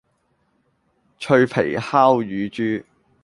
[1.19, 2.83] 脆皮烤乳豬